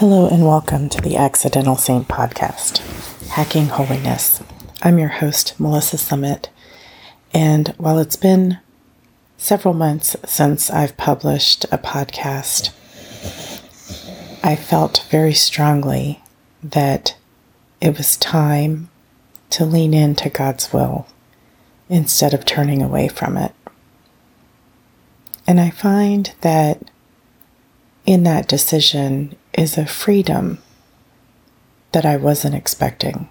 Hello 0.00 0.28
and 0.28 0.44
welcome 0.44 0.90
to 0.90 1.00
the 1.00 1.16
Accidental 1.16 1.74
Saint 1.74 2.06
podcast, 2.06 2.80
Hacking 3.28 3.68
Holiness. 3.68 4.42
I'm 4.82 4.98
your 4.98 5.08
host, 5.08 5.58
Melissa 5.58 5.96
Summit, 5.96 6.50
and 7.32 7.68
while 7.78 7.98
it's 7.98 8.14
been 8.14 8.58
several 9.38 9.72
months 9.72 10.14
since 10.26 10.68
I've 10.68 10.98
published 10.98 11.64
a 11.72 11.78
podcast, 11.78 12.74
I 14.44 14.54
felt 14.54 15.06
very 15.08 15.32
strongly 15.32 16.22
that 16.62 17.16
it 17.80 17.96
was 17.96 18.18
time 18.18 18.90
to 19.48 19.64
lean 19.64 19.94
into 19.94 20.28
God's 20.28 20.74
will 20.74 21.06
instead 21.88 22.34
of 22.34 22.44
turning 22.44 22.82
away 22.82 23.08
from 23.08 23.38
it. 23.38 23.54
And 25.46 25.58
I 25.58 25.70
find 25.70 26.34
that 26.42 26.82
in 28.04 28.24
that 28.24 28.46
decision 28.46 29.34
is 29.56 29.78
a 29.78 29.86
freedom 29.86 30.58
that 31.92 32.04
I 32.04 32.16
wasn't 32.16 32.54
expecting. 32.54 33.28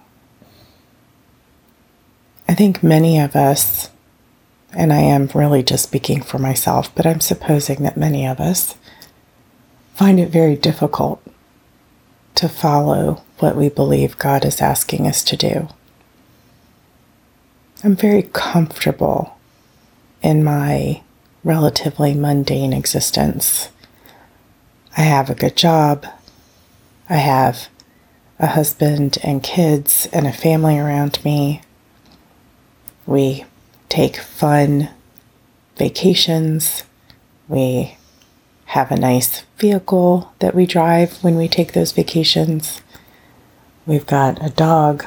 I 2.48 2.54
think 2.54 2.82
many 2.82 3.18
of 3.18 3.36
us, 3.36 3.90
and 4.72 4.92
I 4.92 5.00
am 5.00 5.30
really 5.34 5.62
just 5.62 5.84
speaking 5.84 6.22
for 6.22 6.38
myself, 6.38 6.94
but 6.94 7.06
I'm 7.06 7.20
supposing 7.20 7.82
that 7.82 7.96
many 7.96 8.26
of 8.26 8.40
us 8.40 8.76
find 9.94 10.20
it 10.20 10.28
very 10.28 10.56
difficult 10.56 11.22
to 12.34 12.48
follow 12.48 13.22
what 13.38 13.56
we 13.56 13.68
believe 13.68 14.18
God 14.18 14.44
is 14.44 14.60
asking 14.60 15.06
us 15.06 15.24
to 15.24 15.36
do. 15.36 15.68
I'm 17.84 17.96
very 17.96 18.22
comfortable 18.22 19.36
in 20.22 20.42
my 20.42 21.02
relatively 21.44 22.14
mundane 22.14 22.72
existence. 22.72 23.70
I 24.98 25.02
have 25.02 25.28
a 25.28 25.34
good 25.34 25.56
job. 25.56 26.06
I 27.10 27.16
have 27.16 27.68
a 28.38 28.46
husband 28.46 29.18
and 29.22 29.42
kids 29.42 30.08
and 30.10 30.26
a 30.26 30.32
family 30.32 30.78
around 30.78 31.22
me. 31.22 31.60
We 33.04 33.44
take 33.90 34.16
fun 34.16 34.88
vacations. 35.76 36.84
We 37.46 37.98
have 38.66 38.90
a 38.90 38.96
nice 38.96 39.42
vehicle 39.58 40.32
that 40.38 40.54
we 40.54 40.64
drive 40.64 41.22
when 41.22 41.36
we 41.36 41.46
take 41.46 41.74
those 41.74 41.92
vacations. 41.92 42.80
We've 43.84 44.06
got 44.06 44.42
a 44.42 44.48
dog 44.48 45.04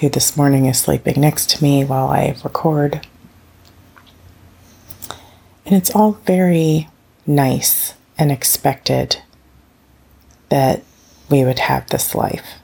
who 0.00 0.08
this 0.08 0.38
morning 0.38 0.64
is 0.64 0.78
sleeping 0.78 1.20
next 1.20 1.50
to 1.50 1.62
me 1.62 1.84
while 1.84 2.08
I 2.08 2.34
record. 2.42 3.06
And 5.66 5.76
it's 5.76 5.94
all 5.94 6.12
very 6.12 6.88
nice 7.26 7.92
and 8.18 8.32
expected 8.32 9.20
that 10.48 10.82
we 11.28 11.44
would 11.44 11.58
have 11.58 11.88
this 11.88 12.14
life. 12.14 12.54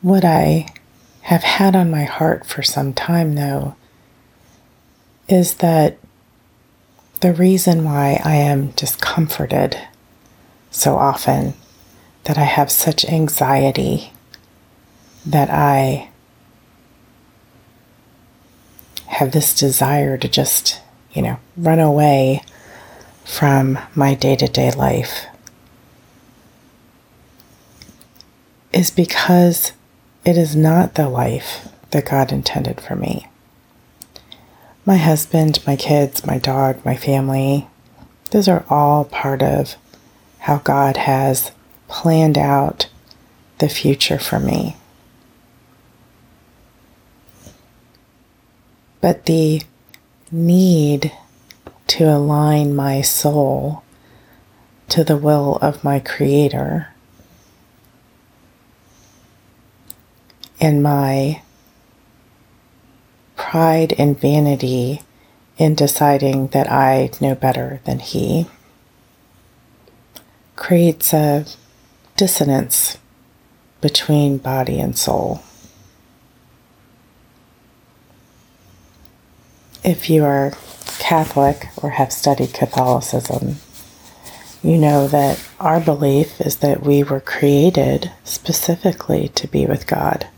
What 0.00 0.24
I 0.24 0.66
have 1.22 1.42
had 1.42 1.76
on 1.76 1.90
my 1.90 2.04
heart 2.04 2.44
for 2.44 2.62
some 2.62 2.92
time, 2.92 3.34
though, 3.34 3.76
is 5.28 5.54
that 5.54 5.98
the 7.20 7.32
reason 7.32 7.84
why 7.84 8.20
I 8.24 8.34
am 8.34 8.70
discomforted 8.70 9.78
so 10.72 10.96
often, 10.96 11.54
that 12.24 12.38
I 12.38 12.44
have 12.44 12.70
such 12.70 13.04
anxiety, 13.04 14.12
that 15.24 15.50
I 15.50 16.08
have 19.12 19.32
this 19.32 19.54
desire 19.54 20.16
to 20.16 20.28
just, 20.28 20.80
you 21.12 21.22
know, 21.22 21.38
run 21.56 21.78
away 21.78 22.42
from 23.24 23.78
my 23.94 24.14
day 24.14 24.34
to 24.36 24.48
day 24.48 24.70
life 24.72 25.26
is 28.72 28.90
because 28.90 29.72
it 30.24 30.36
is 30.36 30.56
not 30.56 30.94
the 30.94 31.08
life 31.08 31.68
that 31.90 32.06
God 32.06 32.32
intended 32.32 32.80
for 32.80 32.96
me. 32.96 33.28
My 34.84 34.96
husband, 34.96 35.60
my 35.66 35.76
kids, 35.76 36.26
my 36.26 36.38
dog, 36.38 36.84
my 36.84 36.96
family, 36.96 37.68
those 38.30 38.48
are 38.48 38.64
all 38.70 39.04
part 39.04 39.42
of 39.42 39.76
how 40.40 40.58
God 40.58 40.96
has 40.96 41.52
planned 41.86 42.38
out 42.38 42.88
the 43.58 43.68
future 43.68 44.18
for 44.18 44.40
me. 44.40 44.76
But 49.02 49.26
the 49.26 49.60
need 50.30 51.12
to 51.88 52.04
align 52.04 52.74
my 52.74 53.02
soul 53.02 53.82
to 54.88 55.04
the 55.04 55.16
will 55.16 55.56
of 55.56 55.84
my 55.84 55.98
Creator 55.98 56.88
and 60.60 60.82
my 60.82 61.42
pride 63.36 63.92
and 63.98 64.18
vanity 64.18 65.02
in 65.58 65.74
deciding 65.74 66.46
that 66.48 66.70
I 66.70 67.10
know 67.20 67.34
better 67.34 67.80
than 67.84 67.98
He 67.98 68.46
creates 70.54 71.12
a 71.12 71.44
dissonance 72.16 72.98
between 73.80 74.38
body 74.38 74.78
and 74.78 74.96
soul. 74.96 75.42
If 79.84 80.08
you 80.08 80.24
are 80.24 80.52
Catholic 80.98 81.68
or 81.76 81.90
have 81.90 82.12
studied 82.12 82.54
Catholicism, 82.54 83.56
you 84.62 84.78
know 84.78 85.08
that 85.08 85.44
our 85.58 85.80
belief 85.80 86.40
is 86.40 86.56
that 86.58 86.82
we 86.82 87.02
were 87.02 87.20
created 87.20 88.12
specifically 88.22 89.28
to 89.28 89.48
be 89.48 89.66
with 89.66 89.88
God, 89.88 90.28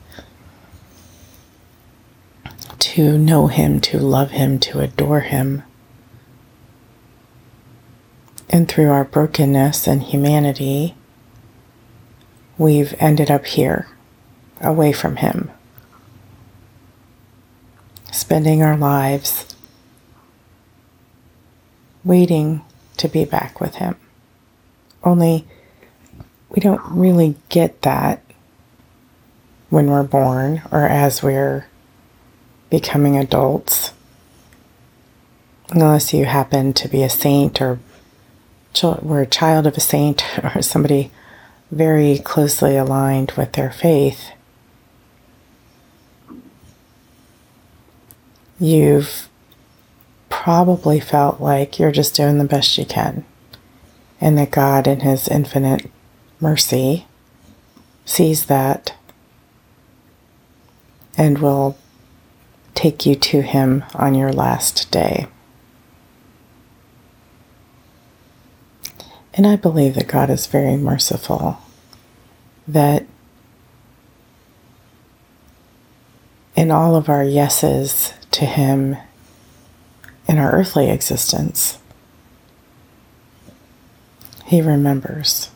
to 2.79 3.19
know 3.19 3.49
Him, 3.49 3.81
to 3.83 3.99
love 3.99 4.31
Him, 4.31 4.59
to 4.61 4.81
adore 4.81 5.21
Him. 5.21 5.63
And 8.49 8.69
through 8.69 8.91
our 8.91 9.05
brokenness 9.05 9.87
and 9.87 10.03
humanity, 10.03 10.95
we've 12.57 12.95
ended 12.99 13.31
up 13.31 13.45
here, 13.45 13.89
away 14.61 14.93
from 14.93 15.17
Him 15.17 15.51
spending 18.15 18.63
our 18.63 18.77
lives 18.77 19.55
waiting 22.05 22.63
to 22.97 23.09
be 23.09 23.25
back 23.25 23.61
with 23.61 23.77
Him. 23.77 23.97
Only 25.03 25.47
we 26.49 26.61
don't 26.61 26.83
really 26.91 27.37
get 27.49 27.83
that 27.83 28.23
when 29.71 29.91
we're 29.91 30.05
born 30.05 30.63
or 30.71 30.87
as 30.87 31.23
we're 31.23 31.67
becoming 32.71 33.17
adults, 33.17 33.93
unless 35.71 36.15
you 36.15 36.25
happen 36.25 36.73
to 36.75 36.89
be 36.89 37.03
a 37.03 37.11
saint 37.11 37.61
or 37.61 37.79
were 39.03 39.21
a 39.21 39.27
child 39.27 39.67
of 39.67 39.77
a 39.77 39.81
saint 39.81 40.25
or 40.55 40.63
somebody 40.63 41.11
very 41.71 42.19
closely 42.19 42.77
aligned 42.77 43.33
with 43.33 43.53
their 43.53 43.71
faith. 43.71 44.31
You've 48.61 49.29
probably 50.29 51.01
felt 51.01 51.41
like 51.41 51.79
you're 51.79 51.93
just 51.93 52.15
doing 52.15 52.39
the 52.39 52.45
best 52.45 52.77
you 52.77 52.85
can, 52.85 53.25
and 54.21 54.37
that 54.39 54.51
God, 54.51 54.87
in 54.87 55.01
His 55.01 55.29
infinite 55.29 55.91
mercy, 56.41 57.07
sees 58.05 58.47
that 58.47 58.95
and 61.17 61.39
will 61.39 61.79
take 62.75 63.07
you 63.07 63.15
to 63.15 63.43
Him 63.43 63.85
on 63.95 64.15
your 64.15 64.33
last 64.33 64.91
day. 64.91 65.27
And 69.33 69.47
I 69.47 69.57
believe 69.57 69.95
that 69.95 70.09
God 70.09 70.31
is 70.31 70.47
very 70.47 70.77
merciful, 70.77 71.59
that 72.69 73.07
in 76.55 76.71
all 76.71 76.95
of 76.95 77.09
our 77.09 77.25
yeses 77.25 78.13
to 78.35 78.47
Him 78.47 78.97
in 80.27 80.39
our 80.39 80.53
earthly 80.53 80.91
existence, 80.91 81.79
He 84.45 84.61
remembers. 84.61 85.51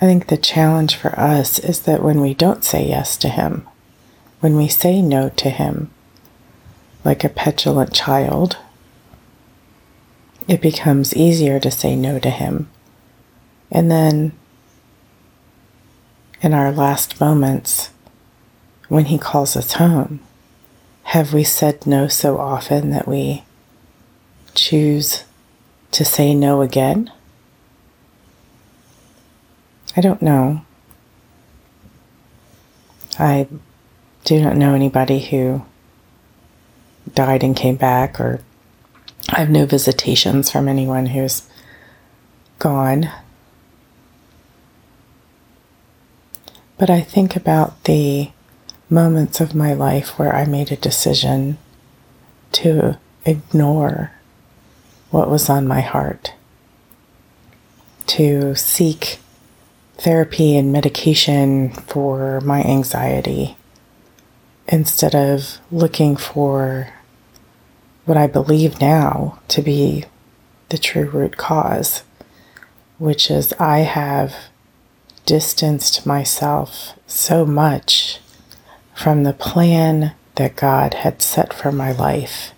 I 0.00 0.06
think 0.06 0.28
the 0.28 0.36
challenge 0.36 0.96
for 0.96 1.18
us 1.18 1.58
is 1.58 1.80
that 1.80 2.02
when 2.02 2.20
we 2.20 2.32
don't 2.32 2.64
say 2.64 2.86
yes 2.86 3.16
to 3.18 3.28
Him, 3.28 3.66
when 4.38 4.56
we 4.56 4.68
say 4.68 5.02
no 5.02 5.28
to 5.30 5.50
Him, 5.50 5.90
like 7.04 7.24
a 7.24 7.28
petulant 7.28 7.92
child, 7.92 8.56
it 10.46 10.60
becomes 10.60 11.14
easier 11.14 11.58
to 11.60 11.70
say 11.70 11.96
no 11.96 12.18
to 12.20 12.30
Him. 12.30 12.70
And 13.70 13.90
then 13.90 14.32
in 16.40 16.54
our 16.54 16.70
last 16.70 17.20
moments, 17.20 17.90
when 18.88 19.06
He 19.06 19.18
calls 19.18 19.56
us 19.56 19.74
home, 19.74 20.20
have 21.10 21.34
we 21.34 21.42
said 21.42 21.88
no 21.88 22.06
so 22.06 22.38
often 22.38 22.90
that 22.90 23.08
we 23.08 23.42
choose 24.54 25.24
to 25.90 26.04
say 26.04 26.32
no 26.32 26.62
again? 26.62 27.10
I 29.96 30.02
don't 30.02 30.22
know. 30.22 30.64
I 33.18 33.48
do 34.22 34.40
not 34.40 34.56
know 34.56 34.72
anybody 34.72 35.18
who 35.18 35.66
died 37.12 37.42
and 37.42 37.56
came 37.56 37.74
back, 37.74 38.20
or 38.20 38.40
I 39.30 39.40
have 39.40 39.50
no 39.50 39.66
visitations 39.66 40.48
from 40.48 40.68
anyone 40.68 41.06
who's 41.06 41.42
gone. 42.60 43.10
But 46.78 46.88
I 46.88 47.00
think 47.00 47.34
about 47.34 47.82
the 47.82 48.30
moments 48.90 49.40
of 49.40 49.54
my 49.54 49.72
life 49.72 50.18
where 50.18 50.34
I 50.34 50.44
made 50.44 50.72
a 50.72 50.76
decision 50.76 51.56
to 52.52 52.98
ignore 53.24 54.12
what 55.10 55.30
was 55.30 55.48
on 55.48 55.66
my 55.66 55.80
heart, 55.80 56.34
to 58.06 58.54
seek 58.56 59.20
therapy 59.98 60.56
and 60.56 60.72
medication 60.72 61.70
for 61.70 62.40
my 62.40 62.62
anxiety 62.64 63.56
instead 64.66 65.14
of 65.14 65.58
looking 65.70 66.16
for 66.16 66.92
what 68.04 68.16
I 68.16 68.26
believe 68.26 68.80
now 68.80 69.38
to 69.48 69.62
be 69.62 70.04
the 70.70 70.78
true 70.78 71.08
root 71.08 71.36
cause, 71.36 72.02
which 72.98 73.30
is 73.30 73.52
I 73.54 73.80
have 73.80 74.34
distanced 75.26 76.06
myself 76.06 76.98
so 77.06 77.44
much 77.44 78.18
from 79.00 79.22
the 79.22 79.32
plan 79.32 80.12
that 80.34 80.54
God 80.56 80.92
had 80.92 81.22
set 81.22 81.54
for 81.54 81.72
my 81.72 81.90
life 81.90 82.52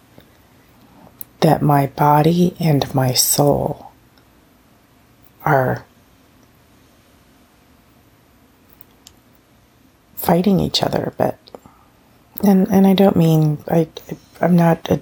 that 1.39 1.62
my 1.62 1.87
body 1.87 2.56
and 2.59 2.93
my 2.93 3.12
soul 3.12 3.93
are 5.44 5.85
fighting 10.17 10.59
each 10.59 10.83
other 10.83 11.12
but 11.17 11.39
and 12.43 12.69
and 12.73 12.89
I 12.89 12.94
don't 12.94 13.15
mean 13.15 13.59
I 13.69 13.87
I'm 14.41 14.56
not 14.56 14.91
a, 14.91 15.00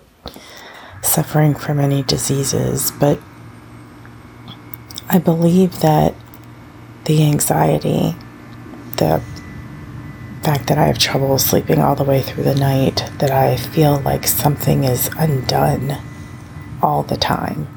suffering 1.00 1.54
from 1.54 1.80
any 1.80 2.02
diseases 2.02 2.90
but 3.00 3.18
I 5.08 5.18
believe 5.18 5.80
that 5.80 6.14
the 7.06 7.22
anxiety 7.24 8.14
the 8.98 9.22
fact 10.42 10.68
that 10.68 10.78
I 10.78 10.86
have 10.86 10.98
trouble 10.98 11.38
sleeping 11.38 11.80
all 11.80 11.94
the 11.94 12.04
way 12.04 12.22
through 12.22 12.44
the 12.44 12.54
night 12.54 13.10
that 13.18 13.30
I 13.30 13.56
feel 13.56 14.00
like 14.00 14.26
something 14.26 14.84
is 14.84 15.08
undone 15.18 15.98
all 16.82 17.02
the 17.02 17.16
time 17.16 17.68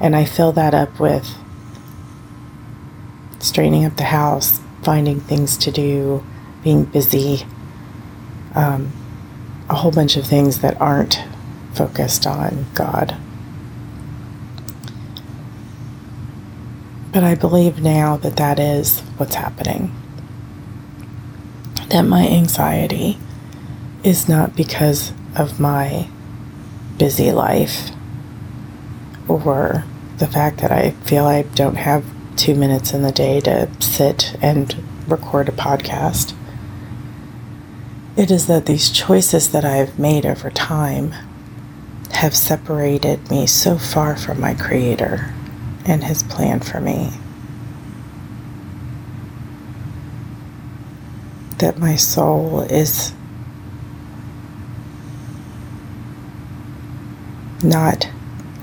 and 0.00 0.14
I 0.14 0.24
fill 0.24 0.52
that 0.52 0.74
up 0.74 1.00
with 1.00 1.34
straightening 3.40 3.84
up 3.84 3.96
the 3.96 4.04
house 4.04 4.60
finding 4.84 5.20
things 5.20 5.56
to 5.56 5.70
do 5.70 6.22
being 6.62 6.84
busy, 6.84 7.46
um, 8.54 8.92
a 9.68 9.74
whole 9.74 9.90
bunch 9.90 10.16
of 10.16 10.26
things 10.26 10.60
that 10.60 10.80
aren't 10.80 11.18
focused 11.74 12.26
on 12.26 12.66
God. 12.74 13.16
But 17.12 17.22
I 17.22 17.34
believe 17.34 17.80
now 17.80 18.16
that 18.18 18.36
that 18.36 18.58
is 18.58 19.00
what's 19.16 19.34
happening. 19.34 19.94
That 21.94 22.06
my 22.06 22.26
anxiety 22.26 23.18
is 24.02 24.28
not 24.28 24.56
because 24.56 25.12
of 25.36 25.60
my 25.60 26.08
busy 26.98 27.30
life 27.30 27.90
or 29.28 29.84
the 30.18 30.26
fact 30.26 30.58
that 30.58 30.72
I 30.72 30.90
feel 30.90 31.24
I 31.24 31.42
don't 31.42 31.76
have 31.76 32.04
two 32.34 32.56
minutes 32.56 32.92
in 32.92 33.02
the 33.02 33.12
day 33.12 33.38
to 33.42 33.70
sit 33.78 34.36
and 34.42 34.74
record 35.06 35.48
a 35.48 35.52
podcast. 35.52 36.34
It 38.16 38.28
is 38.32 38.48
that 38.48 38.66
these 38.66 38.90
choices 38.90 39.52
that 39.52 39.64
I 39.64 39.76
have 39.76 39.96
made 39.96 40.26
over 40.26 40.50
time 40.50 41.14
have 42.10 42.34
separated 42.34 43.30
me 43.30 43.46
so 43.46 43.78
far 43.78 44.16
from 44.16 44.40
my 44.40 44.54
Creator 44.54 45.32
and 45.86 46.02
His 46.02 46.24
plan 46.24 46.58
for 46.58 46.80
me 46.80 47.12
that 51.64 51.78
my 51.78 51.96
soul 51.96 52.60
is 52.60 53.14
not 57.62 58.06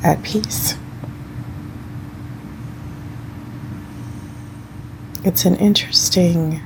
at 0.04 0.22
peace. 0.22 0.76
It's 5.24 5.46
an 5.46 5.56
interesting 5.56 6.62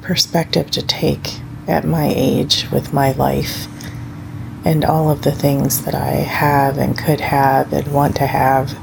perspective 0.00 0.70
to 0.70 0.80
take 0.80 1.40
at 1.68 1.84
my 1.84 2.10
age 2.16 2.70
with 2.72 2.94
my 2.94 3.12
life 3.12 3.66
and 4.64 4.86
all 4.86 5.10
of 5.10 5.20
the 5.20 5.32
things 5.32 5.84
that 5.84 5.94
I 5.94 6.12
have 6.12 6.78
and 6.78 6.96
could 6.96 7.20
have 7.20 7.74
and 7.74 7.92
want 7.92 8.16
to 8.16 8.26
have. 8.26 8.74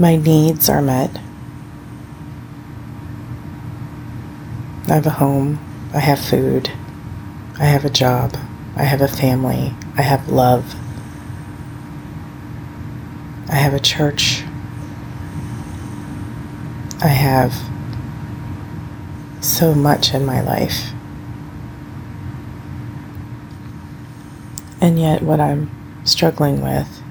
My 0.00 0.16
needs 0.16 0.68
are 0.68 0.82
met. 0.82 1.20
I 4.90 4.94
have 4.94 5.06
a 5.06 5.10
home. 5.10 5.58
I 5.92 5.98
have 6.00 6.18
food. 6.18 6.70
I 7.58 7.66
have 7.66 7.84
a 7.84 7.90
job. 7.90 8.36
I 8.74 8.84
have 8.84 9.02
a 9.02 9.08
family. 9.08 9.74
I 9.96 10.02
have 10.02 10.28
love. 10.30 10.74
I 13.50 13.56
have 13.56 13.74
a 13.74 13.80
church. 13.80 14.42
I 17.02 17.08
have 17.08 17.54
so 19.40 19.74
much 19.74 20.14
in 20.14 20.24
my 20.24 20.40
life. 20.40 20.92
And 24.80 24.98
yet, 24.98 25.22
what 25.22 25.38
I'm 25.38 25.70
struggling 26.04 26.62
with, 26.62 27.02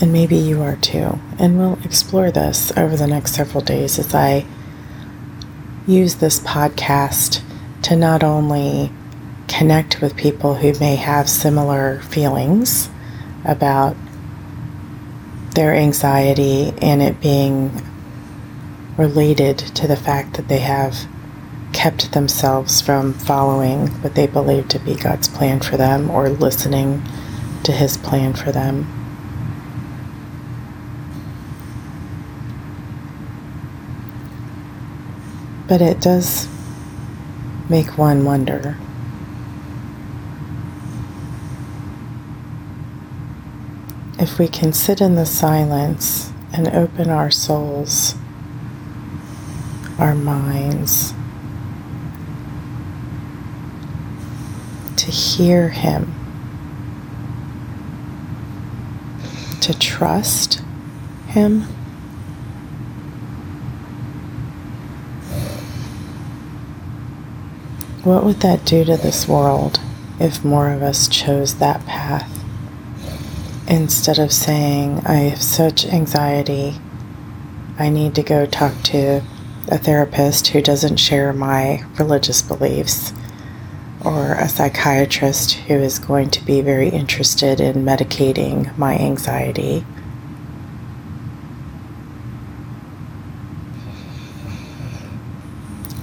and 0.00 0.12
maybe 0.12 0.36
you 0.36 0.60
are 0.62 0.76
too, 0.76 1.18
and 1.38 1.58
we'll 1.58 1.78
explore 1.84 2.30
this 2.30 2.70
over 2.76 2.96
the 2.96 3.06
next 3.06 3.34
several 3.34 3.62
days 3.62 3.98
as 3.98 4.14
I 4.14 4.44
use 5.90 6.16
this 6.16 6.38
podcast 6.40 7.42
to 7.82 7.96
not 7.96 8.22
only 8.22 8.90
connect 9.48 10.00
with 10.00 10.16
people 10.16 10.54
who 10.54 10.72
may 10.78 10.94
have 10.94 11.28
similar 11.28 12.00
feelings 12.02 12.88
about 13.44 13.96
their 15.54 15.74
anxiety 15.74 16.72
and 16.80 17.02
it 17.02 17.20
being 17.20 17.82
related 18.96 19.58
to 19.58 19.88
the 19.88 19.96
fact 19.96 20.36
that 20.36 20.46
they 20.46 20.58
have 20.58 20.96
kept 21.72 22.12
themselves 22.12 22.80
from 22.80 23.12
following 23.12 23.88
what 24.02 24.14
they 24.14 24.26
believe 24.26 24.68
to 24.68 24.78
be 24.80 24.94
God's 24.94 25.28
plan 25.28 25.60
for 25.60 25.76
them 25.76 26.10
or 26.10 26.28
listening 26.28 27.02
to 27.64 27.72
His 27.72 27.96
plan 27.96 28.34
for 28.34 28.52
them. 28.52 28.99
But 35.70 35.80
it 35.80 36.00
does 36.00 36.48
make 37.68 37.96
one 37.96 38.24
wonder. 38.24 38.76
If 44.18 44.36
we 44.40 44.48
can 44.48 44.72
sit 44.72 45.00
in 45.00 45.14
the 45.14 45.24
silence 45.24 46.32
and 46.52 46.66
open 46.66 47.08
our 47.08 47.30
souls 47.30 48.16
our 49.96 50.16
minds 50.16 51.14
to 54.96 55.06
hear 55.06 55.68
Him, 55.68 56.12
to 59.60 59.78
trust 59.78 60.62
Him. 61.28 61.66
What 68.02 68.24
would 68.24 68.40
that 68.40 68.64
do 68.64 68.82
to 68.86 68.96
this 68.96 69.28
world 69.28 69.78
if 70.18 70.42
more 70.42 70.70
of 70.70 70.82
us 70.82 71.06
chose 71.06 71.56
that 71.56 71.84
path? 71.84 72.42
Instead 73.68 74.18
of 74.18 74.32
saying, 74.32 75.02
I 75.04 75.16
have 75.16 75.42
such 75.42 75.84
anxiety, 75.84 76.76
I 77.78 77.90
need 77.90 78.14
to 78.14 78.22
go 78.22 78.46
talk 78.46 78.72
to 78.84 79.22
a 79.68 79.76
therapist 79.76 80.46
who 80.48 80.62
doesn't 80.62 80.96
share 80.96 81.34
my 81.34 81.84
religious 81.98 82.40
beliefs, 82.40 83.12
or 84.02 84.32
a 84.32 84.48
psychiatrist 84.48 85.52
who 85.52 85.74
is 85.74 85.98
going 85.98 86.30
to 86.30 86.44
be 86.46 86.62
very 86.62 86.88
interested 86.88 87.60
in 87.60 87.84
medicating 87.84 88.74
my 88.78 88.96
anxiety. 88.98 89.80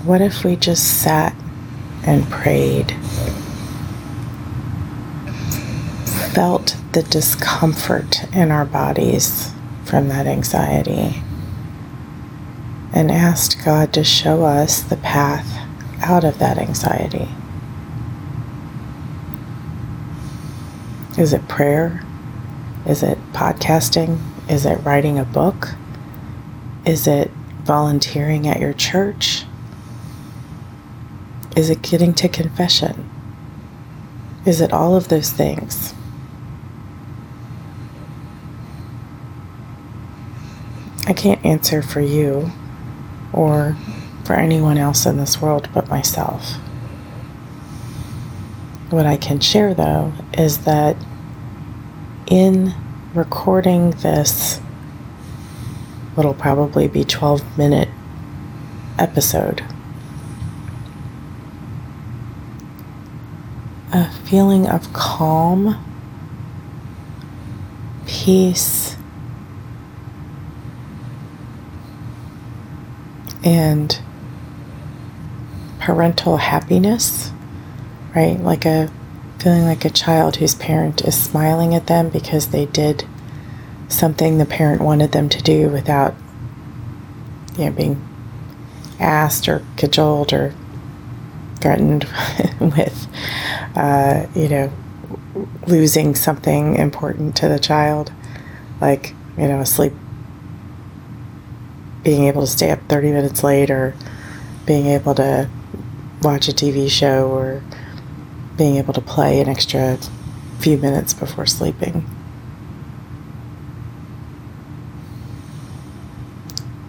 What 0.03 0.21
if 0.21 0.43
we 0.43 0.55
just 0.55 1.01
sat 1.01 1.35
and 2.07 2.27
prayed? 2.29 2.95
felt 6.37 6.77
the 6.91 7.01
discomfort 7.01 8.23
in 8.31 8.51
our 8.51 8.63
bodies 8.63 9.51
from 9.83 10.07
that 10.07 10.27
anxiety 10.27 11.23
and 12.93 13.09
asked 13.09 13.65
God 13.65 13.91
to 13.91 14.03
show 14.03 14.45
us 14.45 14.83
the 14.83 14.97
path 14.97 15.67
out 16.03 16.23
of 16.23 16.37
that 16.37 16.59
anxiety. 16.59 17.27
Is 21.17 21.33
it 21.33 21.47
prayer? 21.47 22.03
Is 22.85 23.01
it 23.01 23.17
podcasting? 23.33 24.19
Is 24.47 24.63
it 24.63 24.77
writing 24.85 25.17
a 25.17 25.25
book? 25.25 25.69
Is 26.85 27.07
it 27.07 27.31
volunteering 27.63 28.47
at 28.47 28.59
your 28.59 28.73
church? 28.73 29.45
Is 31.57 31.69
it 31.69 31.81
getting 31.81 32.13
to 32.13 32.29
confession? 32.29 33.09
Is 34.45 34.61
it 34.61 34.71
all 34.71 34.95
of 34.95 35.09
those 35.09 35.31
things? 35.31 35.93
I 41.07 41.13
can't 41.13 41.43
answer 41.45 41.81
for 41.81 42.01
you 42.01 42.51
or 43.33 43.75
for 44.23 44.33
anyone 44.33 44.77
else 44.77 45.05
in 45.05 45.17
this 45.17 45.41
world 45.41 45.69
but 45.73 45.89
myself. 45.89 46.53
What 48.89 49.05
I 49.05 49.17
can 49.17 49.39
share 49.39 49.73
though 49.73 50.13
is 50.37 50.59
that 50.65 50.95
in 52.27 52.73
recording 53.13 53.91
this, 53.91 54.59
what'll 56.15 56.33
probably 56.33 56.87
be 56.87 57.03
12 57.03 57.57
minute 57.57 57.89
episode, 58.99 59.63
a 63.93 64.09
feeling 64.29 64.67
of 64.67 64.91
calm, 64.93 65.83
peace, 68.05 68.97
and 73.43 73.99
parental 75.79 76.37
happiness, 76.37 77.31
right? 78.13 78.39
Like 78.39 78.65
a 78.65 78.91
feeling 79.39 79.63
like 79.63 79.85
a 79.85 79.89
child 79.89 80.35
whose 80.37 80.55
parent 80.55 81.01
is 81.01 81.15
smiling 81.15 81.73
at 81.73 81.87
them 81.87 82.09
because 82.09 82.47
they 82.47 82.65
did 82.65 83.05
something 83.87 84.37
the 84.37 84.45
parent 84.45 84.81
wanted 84.81 85.11
them 85.11 85.29
to 85.29 85.41
do 85.41 85.69
without 85.69 86.13
you 87.57 87.65
know 87.65 87.71
being 87.71 88.01
asked 88.99 89.47
or 89.47 89.63
cajoled 89.77 90.33
or 90.33 90.53
threatened 91.61 92.03
with 92.59 93.06
uh, 93.77 94.25
you 94.35 94.49
know 94.49 94.71
losing 95.67 96.15
something 96.15 96.75
important 96.75 97.35
to 97.35 97.47
the 97.47 97.59
child 97.59 98.11
like 98.81 99.13
you 99.37 99.47
know 99.47 99.59
asleep 99.59 99.93
being 102.03 102.23
able 102.23 102.41
to 102.41 102.47
stay 102.47 102.71
up 102.71 102.79
30 102.89 103.11
minutes 103.11 103.43
late 103.43 103.69
or 103.69 103.93
being 104.65 104.87
able 104.87 105.13
to 105.13 105.47
watch 106.23 106.47
a 106.47 106.51
TV 106.51 106.89
show 106.89 107.29
or 107.29 107.61
being 108.57 108.77
able 108.77 108.93
to 108.93 109.01
play 109.01 109.39
an 109.39 109.47
extra 109.47 109.97
few 110.59 110.77
minutes 110.77 111.13
before 111.13 111.45
sleeping. 111.45 112.05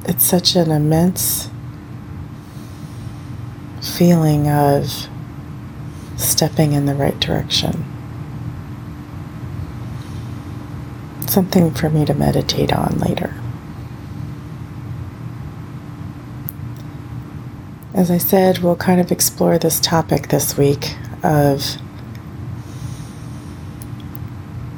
It's 0.05 0.25
such 0.25 0.57
an 0.57 0.71
immense 0.71 1.51
feeling 3.83 4.49
of 4.49 5.09
stepping 6.19 6.73
in 6.73 6.87
the 6.87 6.95
right 6.95 7.19
direction. 7.19 7.85
Something 11.27 11.73
for 11.73 11.89
me 11.89 12.05
to 12.05 12.15
meditate 12.15 12.73
on 12.73 12.99
later. 12.99 13.35
As 17.95 18.11
I 18.11 18.19
said, 18.19 18.59
we'll 18.59 18.77
kind 18.77 19.01
of 19.01 19.11
explore 19.11 19.59
this 19.59 19.81
topic 19.81 20.29
this 20.29 20.57
week 20.57 20.97
of 21.23 21.77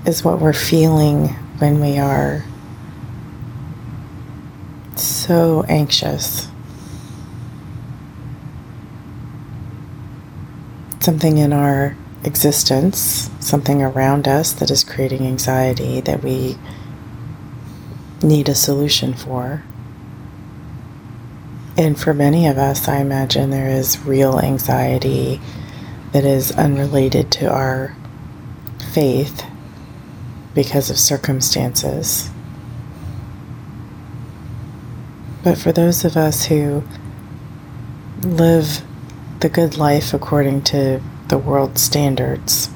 is 0.06 0.25
what 0.25 0.40
we're 0.40 0.52
feeling 0.52 1.28
when 1.59 1.80
we 1.80 1.99
are 1.99 2.44
so 4.97 5.64
anxious. 5.68 6.50
Something 11.00 11.38
in 11.38 11.52
our 11.52 11.97
existence, 12.25 13.30
something 13.40 13.83
around 13.83 14.28
us 14.28 14.52
that 14.52 14.71
is 14.71 14.85
creating 14.85 15.26
anxiety 15.26 16.00
that 16.02 16.23
we 16.23 16.57
need 18.23 18.49
a 18.49 18.54
solution 18.54 19.14
for. 19.14 19.62
And 21.76 21.99
for 21.99 22.12
many 22.12 22.47
of 22.47 22.59
us, 22.59 22.87
I 22.87 22.99
imagine 22.99 23.49
there 23.49 23.71
is 23.71 24.04
real 24.04 24.38
anxiety 24.38 25.40
that 26.12 26.25
is 26.25 26.52
unrelated 26.52 27.30
to 27.33 27.50
our 27.50 27.97
faith 28.92 29.45
because 30.54 30.90
of 30.90 30.99
circumstances. 30.99 32.28
But 35.42 35.57
for 35.57 35.73
those 35.73 36.04
of 36.04 36.16
us 36.19 36.45
who 36.45 36.83
live 38.23 38.83
the 39.40 39.49
good 39.49 39.76
life 39.76 40.12
according 40.14 40.62
to 40.62 41.00
the 41.28 41.38
world's 41.38 41.82
standards 41.82 42.70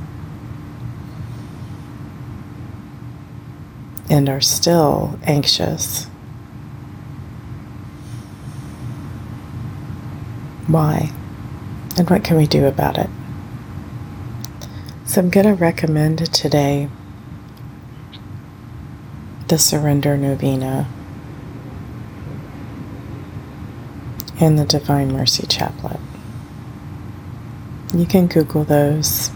and 4.10 4.28
are 4.28 4.40
still 4.40 5.18
anxious, 5.24 6.06
Why? 10.66 11.12
And 11.98 12.08
what 12.08 12.24
can 12.24 12.36
we 12.38 12.46
do 12.46 12.64
about 12.64 12.96
it? 12.96 13.10
So, 15.04 15.20
I'm 15.20 15.30
going 15.30 15.46
to 15.46 15.52
recommend 15.52 16.32
today 16.32 16.88
the 19.48 19.58
Surrender 19.58 20.16
Novena 20.16 20.88
and 24.40 24.58
the 24.58 24.64
Divine 24.64 25.12
Mercy 25.12 25.46
Chaplet. 25.46 26.00
You 27.94 28.06
can 28.06 28.26
Google 28.26 28.64
those 28.64 29.30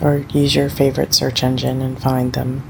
or 0.00 0.18
use 0.32 0.54
your 0.54 0.70
favorite 0.70 1.12
search 1.12 1.42
engine 1.42 1.82
and 1.82 2.00
find 2.00 2.32
them. 2.32 2.60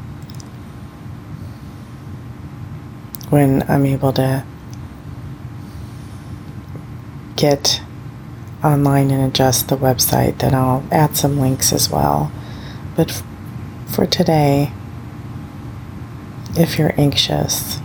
When 3.28 3.62
I'm 3.68 3.84
able 3.84 4.14
to 4.14 4.46
get 7.36 7.82
online 8.64 9.10
and 9.10 9.22
adjust 9.22 9.68
the 9.68 9.76
website, 9.76 10.38
then 10.38 10.54
I'll 10.54 10.82
add 10.90 11.14
some 11.14 11.38
links 11.38 11.74
as 11.74 11.90
well. 11.90 12.32
But 12.96 13.10
f- 13.10 13.22
for 13.86 14.06
today, 14.06 14.72
if 16.56 16.78
you're 16.78 16.98
anxious, 16.98 17.80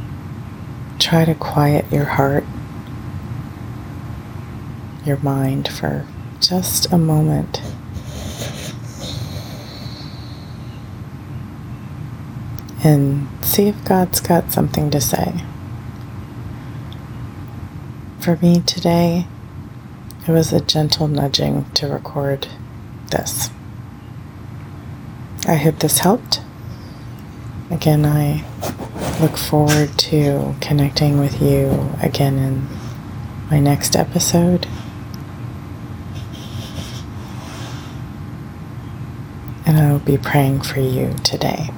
try 0.98 1.26
to 1.26 1.36
quiet 1.36 1.92
your 1.92 2.06
heart, 2.06 2.46
your 5.06 5.18
mind 5.18 5.68
for 5.68 6.06
just 6.40 6.92
a 6.92 6.98
moment. 6.98 7.62
And 12.84 13.28
see 13.44 13.68
if 13.68 13.84
God's 13.86 14.20
got 14.20 14.52
something 14.52 14.90
to 14.92 15.02
say. 15.02 15.44
For 18.20 18.38
me 18.38 18.62
today, 18.62 19.28
it 20.28 20.32
was 20.32 20.52
a 20.52 20.60
gentle 20.60 21.08
nudging 21.08 21.66
to 21.72 21.88
record 21.88 22.48
this. 23.12 23.50
I 25.48 25.56
hope 25.56 25.80
this 25.80 26.00
helped. 26.00 26.42
Again, 27.72 28.06
I 28.06 28.44
look 29.22 29.38
forward 29.38 29.98
to 29.98 30.56
connecting 30.62 31.20
with 31.20 31.42
you 31.42 31.90
again 32.02 32.38
in 32.38 32.68
my 33.50 33.60
next 33.60 33.96
episode. 33.96 34.68
And 39.66 39.78
I 39.78 39.92
will 39.92 39.97
be 40.08 40.18
praying 40.18 40.62
for 40.62 40.80
you 40.80 41.14
today. 41.26 41.70